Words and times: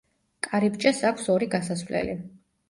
კარიბჭეს 0.45 1.01
აქვს 1.09 1.29
ორი 1.35 1.49
გასასვლელი. 1.57 2.19